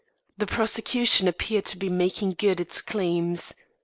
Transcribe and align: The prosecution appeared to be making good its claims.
The 0.35 0.47
prosecution 0.47 1.27
appeared 1.27 1.65
to 1.65 1.77
be 1.77 1.87
making 1.87 2.33
good 2.39 2.59
its 2.59 2.81
claims. 2.81 3.53